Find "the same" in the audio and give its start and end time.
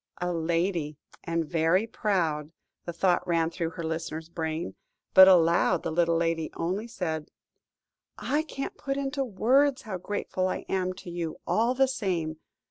11.75-12.37